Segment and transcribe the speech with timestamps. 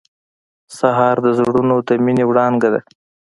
[0.77, 2.81] سهار د زړونو د مینې وړانګه ده.